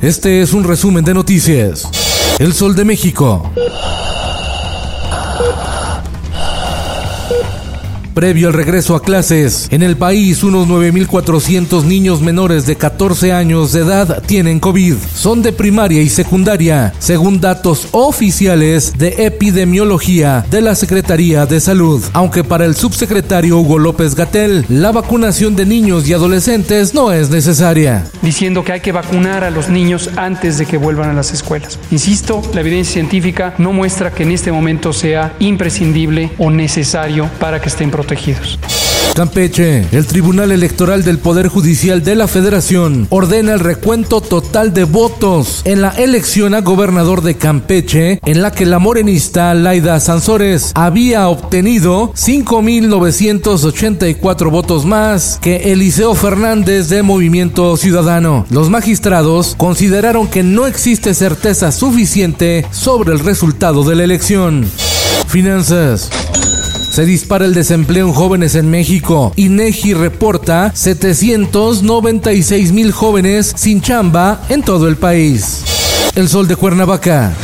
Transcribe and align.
Este 0.00 0.42
es 0.42 0.52
un 0.52 0.62
resumen 0.64 1.04
de 1.04 1.14
noticias. 1.14 1.88
El 2.38 2.52
Sol 2.52 2.76
de 2.76 2.84
México. 2.84 3.50
Previo 8.16 8.48
al 8.48 8.54
regreso 8.54 8.96
a 8.96 9.02
clases, 9.02 9.68
en 9.70 9.82
el 9.82 9.98
país 9.98 10.42
unos 10.42 10.66
9.400 10.68 11.84
niños 11.84 12.22
menores 12.22 12.64
de 12.64 12.74
14 12.74 13.30
años 13.30 13.74
de 13.74 13.80
edad 13.80 14.22
tienen 14.24 14.58
COVID. 14.58 14.94
Son 15.14 15.42
de 15.42 15.52
primaria 15.52 16.00
y 16.00 16.08
secundaria, 16.08 16.94
según 16.98 17.42
datos 17.42 17.88
oficiales 17.92 18.96
de 18.96 19.26
epidemiología 19.26 20.46
de 20.50 20.62
la 20.62 20.74
Secretaría 20.74 21.44
de 21.44 21.60
Salud. 21.60 22.02
Aunque 22.14 22.42
para 22.42 22.64
el 22.64 22.74
subsecretario 22.74 23.58
Hugo 23.58 23.78
López 23.78 24.14
Gatel, 24.14 24.64
la 24.70 24.92
vacunación 24.92 25.54
de 25.54 25.66
niños 25.66 26.08
y 26.08 26.14
adolescentes 26.14 26.94
no 26.94 27.12
es 27.12 27.28
necesaria. 27.28 28.06
Diciendo 28.22 28.64
que 28.64 28.72
hay 28.72 28.80
que 28.80 28.92
vacunar 28.92 29.44
a 29.44 29.50
los 29.50 29.68
niños 29.68 30.08
antes 30.16 30.56
de 30.56 30.64
que 30.64 30.78
vuelvan 30.78 31.10
a 31.10 31.12
las 31.12 31.34
escuelas. 31.34 31.78
Insisto, 31.90 32.40
la 32.54 32.62
evidencia 32.62 32.94
científica 32.94 33.52
no 33.58 33.74
muestra 33.74 34.10
que 34.10 34.22
en 34.22 34.32
este 34.32 34.50
momento 34.50 34.94
sea 34.94 35.34
imprescindible 35.38 36.30
o 36.38 36.50
necesario 36.50 37.28
para 37.38 37.60
que 37.60 37.68
estén 37.68 37.90
protegidos 37.90 38.05
Campeche, 39.16 39.84
el 39.92 40.06
Tribunal 40.06 40.52
Electoral 40.52 41.02
del 41.02 41.18
Poder 41.18 41.48
Judicial 41.48 42.04
de 42.04 42.14
la 42.14 42.28
Federación 42.28 43.06
ordena 43.08 43.54
el 43.54 43.60
recuento 43.60 44.20
total 44.20 44.74
de 44.74 44.84
votos 44.84 45.62
en 45.64 45.80
la 45.80 45.88
elección 45.88 46.54
a 46.54 46.60
gobernador 46.60 47.22
de 47.22 47.34
Campeche, 47.34 48.20
en 48.26 48.42
la 48.42 48.52
que 48.52 48.66
la 48.66 48.78
morenista 48.78 49.54
Laida 49.54 49.98
Sansores 50.00 50.72
había 50.74 51.28
obtenido 51.28 52.12
5.984 52.12 54.50
votos 54.50 54.84
más 54.84 55.38
que 55.40 55.72
Eliseo 55.72 56.14
Fernández 56.14 56.90
de 56.90 57.02
Movimiento 57.02 57.78
Ciudadano. 57.78 58.44
Los 58.50 58.68
magistrados 58.68 59.54
consideraron 59.56 60.28
que 60.28 60.42
no 60.42 60.66
existe 60.66 61.14
certeza 61.14 61.72
suficiente 61.72 62.66
sobre 62.70 63.14
el 63.14 63.20
resultado 63.20 63.82
de 63.82 63.96
la 63.96 64.04
elección. 64.04 64.66
Finanzas. 65.26 66.10
Se 66.96 67.04
dispara 67.04 67.44
el 67.44 67.52
desempleo 67.52 68.06
en 68.06 68.14
jóvenes 68.14 68.54
en 68.54 68.70
México. 68.70 69.34
INEGI 69.36 69.92
reporta 69.92 70.72
796 70.74 72.72
mil 72.72 72.90
jóvenes 72.90 73.52
sin 73.54 73.82
chamba 73.82 74.40
en 74.48 74.62
todo 74.62 74.88
el 74.88 74.96
país. 74.96 75.62
El 76.14 76.26
sol 76.30 76.48
de 76.48 76.56
Cuernavaca. 76.56 77.34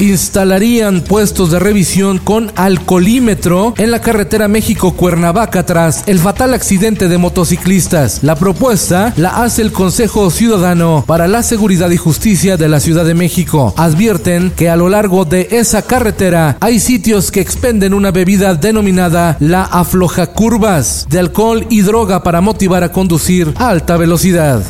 Instalarían 0.00 1.02
puestos 1.02 1.50
de 1.50 1.58
revisión 1.58 2.18
con 2.18 2.52
alcoholímetro 2.56 3.74
en 3.76 3.90
la 3.90 4.00
carretera 4.00 4.48
México-Cuernavaca 4.48 5.64
tras 5.66 6.04
el 6.06 6.18
fatal 6.18 6.54
accidente 6.54 7.08
de 7.08 7.18
motociclistas. 7.18 8.20
La 8.22 8.36
propuesta 8.36 9.12
la 9.16 9.42
hace 9.42 9.62
el 9.62 9.72
Consejo 9.72 10.30
Ciudadano 10.30 11.04
para 11.06 11.28
la 11.28 11.42
Seguridad 11.42 11.90
y 11.90 11.96
Justicia 11.96 12.56
de 12.56 12.68
la 12.68 12.80
Ciudad 12.80 13.04
de 13.04 13.14
México. 13.14 13.74
Advierten 13.76 14.50
que 14.50 14.70
a 14.70 14.76
lo 14.76 14.88
largo 14.88 15.24
de 15.24 15.48
esa 15.50 15.82
carretera 15.82 16.56
hay 16.60 16.80
sitios 16.80 17.30
que 17.30 17.40
expenden 17.40 17.94
una 17.94 18.10
bebida 18.10 18.54
denominada 18.54 19.36
la 19.40 19.62
afloja 19.62 20.28
curvas 20.28 21.06
de 21.08 21.18
alcohol 21.18 21.66
y 21.70 21.82
droga 21.82 22.22
para 22.22 22.40
motivar 22.40 22.82
a 22.84 22.92
conducir 22.92 23.52
a 23.56 23.68
alta 23.68 23.96
velocidad. 23.96 24.62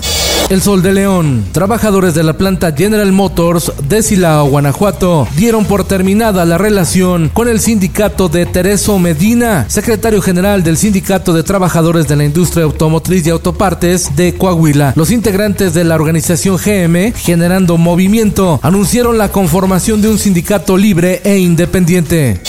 El 0.51 0.63
Sol 0.63 0.83
de 0.83 0.93
León. 0.93 1.45
Trabajadores 1.53 2.13
de 2.15 2.25
la 2.25 2.33
planta 2.33 2.73
General 2.73 3.13
Motors 3.13 3.73
de 3.89 4.03
Silao, 4.03 4.49
Guanajuato, 4.49 5.29
dieron 5.37 5.65
por 5.65 5.85
terminada 5.85 6.45
la 6.45 6.59
relación 6.59 7.31
con 7.33 7.49
el 7.49 7.61
sindicato 7.61 8.29
de 8.29 8.47
Tereso 8.47 8.99
Medina, 8.99 9.67
secretario 9.69 10.21
general 10.21 10.65
del 10.65 10.77
Sindicato 10.77 11.33
de 11.33 11.45
Trabajadores 11.45 12.09
de 12.09 12.17
la 12.17 12.25
Industria 12.25 12.65
Automotriz 12.65 13.25
y 13.29 13.31
Autopartes 13.31 14.17
de 14.17 14.35
Coahuila. 14.35 14.93
Los 14.97 15.13
integrantes 15.13 15.73
de 15.73 15.85
la 15.85 15.95
organización 15.95 16.57
GM, 16.57 17.13
Generando 17.13 17.79
Movimiento, 17.79 18.59
anunciaron 18.61 19.19
la 19.19 19.31
conformación 19.31 20.03
de 20.03 20.09
un 20.09 20.19
sindicato 20.19 20.77
libre 20.77 21.21
e 21.23 21.39
independiente. 21.39 22.41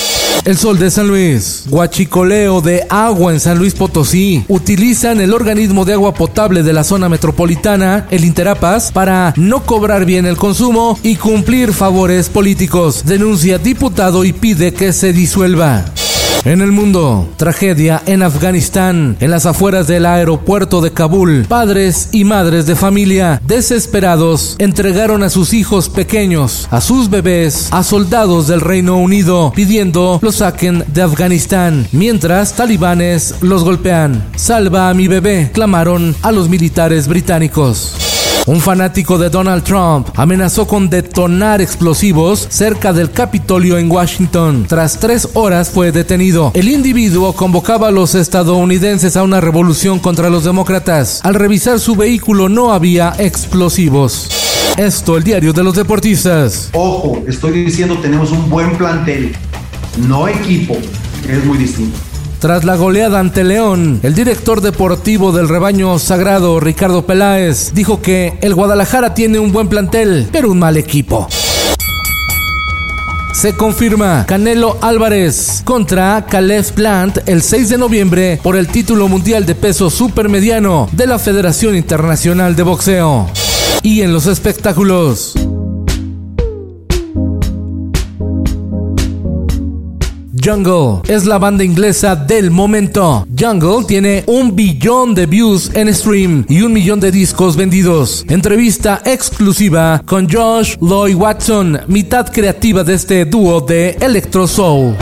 El 0.43 0.57
Sol 0.57 0.79
de 0.79 0.89
San 0.89 1.07
Luis. 1.07 1.65
Guachicoleo 1.67 2.61
de 2.61 2.87
agua 2.89 3.31
en 3.31 3.39
San 3.39 3.59
Luis 3.59 3.75
Potosí. 3.75 4.43
Utilizan 4.47 5.21
el 5.21 5.33
organismo 5.33 5.85
de 5.85 5.93
agua 5.93 6.15
potable 6.15 6.63
de 6.63 6.73
la 6.73 6.83
zona 6.83 7.09
metropolitana, 7.09 8.07
el 8.09 8.25
Interapas, 8.25 8.91
para 8.91 9.35
no 9.37 9.63
cobrar 9.63 10.05
bien 10.05 10.25
el 10.25 10.37
consumo 10.37 10.97
y 11.03 11.15
cumplir 11.15 11.73
favores 11.73 12.29
políticos. 12.29 13.03
Denuncia 13.05 13.59
diputado 13.59 14.23
y 14.23 14.33
pide 14.33 14.73
que 14.73 14.93
se 14.93 15.13
disuelva. 15.13 15.85
En 16.43 16.61
el 16.61 16.71
mundo, 16.71 17.29
tragedia 17.37 18.01
en 18.07 18.23
Afganistán, 18.23 19.15
en 19.19 19.29
las 19.29 19.45
afueras 19.45 19.87
del 19.87 20.07
aeropuerto 20.07 20.81
de 20.81 20.91
Kabul, 20.91 21.45
padres 21.47 22.09
y 22.11 22.23
madres 22.23 22.65
de 22.65 22.75
familia 22.75 23.39
desesperados 23.45 24.55
entregaron 24.57 25.21
a 25.21 25.29
sus 25.29 25.53
hijos 25.53 25.87
pequeños, 25.87 26.67
a 26.71 26.81
sus 26.81 27.11
bebés, 27.11 27.67
a 27.71 27.83
soldados 27.83 28.47
del 28.47 28.61
Reino 28.61 28.97
Unido, 28.97 29.53
pidiendo 29.55 30.17
los 30.23 30.37
saquen 30.37 30.83
de 30.87 31.03
Afganistán, 31.03 31.87
mientras 31.91 32.55
talibanes 32.55 33.35
los 33.41 33.63
golpean. 33.63 34.25
Salva 34.35 34.89
a 34.89 34.95
mi 34.95 35.07
bebé, 35.07 35.51
clamaron 35.53 36.15
a 36.23 36.31
los 36.31 36.49
militares 36.49 37.07
británicos. 37.07 38.10
Un 38.47 38.59
fanático 38.59 39.19
de 39.19 39.29
Donald 39.29 39.63
Trump 39.63 40.07
amenazó 40.15 40.65
con 40.65 40.89
detonar 40.89 41.61
explosivos 41.61 42.47
cerca 42.49 42.91
del 42.91 43.11
Capitolio 43.11 43.77
en 43.77 43.91
Washington. 43.91 44.65
Tras 44.67 44.99
tres 44.99 45.29
horas 45.35 45.69
fue 45.69 45.91
detenido. 45.91 46.51
El 46.55 46.67
individuo 46.67 47.33
convocaba 47.33 47.89
a 47.89 47.91
los 47.91 48.15
estadounidenses 48.15 49.15
a 49.15 49.21
una 49.21 49.41
revolución 49.41 49.99
contra 49.99 50.31
los 50.31 50.43
demócratas. 50.43 51.21
Al 51.23 51.35
revisar 51.35 51.79
su 51.79 51.95
vehículo 51.95 52.49
no 52.49 52.73
había 52.73 53.13
explosivos. 53.19 54.27
Esto, 54.75 55.17
el 55.17 55.23
diario 55.23 55.53
de 55.53 55.63
los 55.63 55.75
deportistas. 55.75 56.69
Ojo, 56.73 57.23
estoy 57.27 57.63
diciendo 57.63 57.99
tenemos 58.01 58.31
un 58.31 58.49
buen 58.49 58.75
plantel, 58.75 59.35
no 60.07 60.27
equipo, 60.27 60.75
es 61.29 61.45
muy 61.45 61.59
distinto. 61.59 62.10
Tras 62.41 62.63
la 62.65 62.75
goleada 62.75 63.19
ante 63.19 63.43
León, 63.43 63.99
el 64.01 64.15
director 64.15 64.61
deportivo 64.61 65.31
del 65.31 65.47
rebaño 65.47 65.99
sagrado, 65.99 66.59
Ricardo 66.59 67.05
Peláez, 67.05 67.71
dijo 67.75 68.01
que 68.01 68.39
el 68.41 68.55
Guadalajara 68.55 69.13
tiene 69.13 69.37
un 69.37 69.51
buen 69.51 69.67
plantel, 69.67 70.27
pero 70.31 70.49
un 70.49 70.57
mal 70.57 70.75
equipo. 70.75 71.27
Se 73.31 73.55
confirma 73.55 74.25
Canelo 74.25 74.79
Álvarez 74.81 75.61
contra 75.63 76.25
Caleb 76.27 76.65
Plant 76.73 77.19
el 77.27 77.43
6 77.43 77.69
de 77.69 77.77
noviembre 77.77 78.39
por 78.41 78.55
el 78.55 78.67
título 78.69 79.07
mundial 79.07 79.45
de 79.45 79.53
peso 79.53 79.91
supermediano 79.91 80.89
de 80.93 81.05
la 81.05 81.19
Federación 81.19 81.75
Internacional 81.75 82.55
de 82.55 82.63
Boxeo. 82.63 83.29
Y 83.83 84.01
en 84.01 84.13
los 84.13 84.25
espectáculos. 84.25 85.35
Jungle 90.43 91.01
es 91.07 91.25
la 91.25 91.37
banda 91.37 91.63
inglesa 91.63 92.15
del 92.15 92.49
momento. 92.49 93.27
Jungle 93.37 93.85
tiene 93.87 94.23
un 94.27 94.55
billón 94.55 95.13
de 95.13 95.27
views 95.27 95.69
en 95.75 95.93
stream 95.93 96.45
y 96.49 96.61
un 96.61 96.73
millón 96.73 96.99
de 96.99 97.11
discos 97.11 97.55
vendidos. 97.55 98.25
Entrevista 98.27 99.01
exclusiva 99.05 100.01
con 100.05 100.27
Josh 100.29 100.77
Lloyd 100.79 101.15
Watson, 101.15 101.81
mitad 101.87 102.31
creativa 102.31 102.83
de 102.83 102.95
este 102.95 103.25
dúo 103.25 103.61
de 103.61 103.97
Electro 104.01 104.47
Soul. 104.47 104.95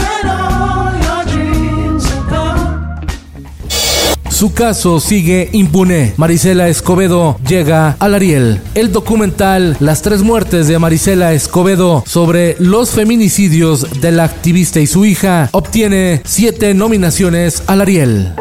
Su 4.39 4.53
caso 4.53 5.01
sigue 5.01 5.50
impune. 5.51 6.13
Marisela 6.15 6.69
Escobedo 6.69 7.38
llega 7.45 7.97
al 8.00 8.13
Ariel. 8.15 8.62
El 8.74 8.94
documental 8.94 9.75
Las 9.81 10.01
tres 10.01 10.21
muertes 10.21 10.69
de 10.69 10.80
Marisela 10.80 11.33
Escobedo 11.33 12.06
sobre 12.07 12.56
los 12.57 12.91
feminicidios 12.91 14.00
de 14.00 14.13
la 14.13 14.24
activista 14.24 14.80
y 14.80 14.88
su 14.88 15.03
hija 15.03 15.50
obtiene 15.51 16.21
siete 16.24 16.74
nominaciones 16.74 17.63
al 17.68 17.81
Ariel. 17.81 18.33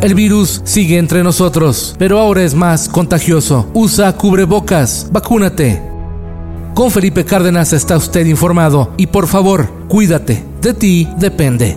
El 0.00 0.14
virus 0.14 0.62
sigue 0.64 0.96
entre 0.96 1.22
nosotros, 1.22 1.94
pero 1.98 2.18
ahora 2.18 2.42
es 2.44 2.54
más 2.54 2.88
contagioso. 2.88 3.68
Usa 3.74 4.16
cubrebocas, 4.16 5.08
vacúnate. 5.12 5.82
Con 6.72 6.90
Felipe 6.90 7.26
Cárdenas 7.26 7.74
está 7.74 7.98
usted 7.98 8.24
informado 8.24 8.94
y 8.96 9.08
por 9.08 9.26
favor, 9.28 9.68
cuídate, 9.86 10.42
de 10.62 10.72
ti 10.72 11.08
depende. 11.18 11.76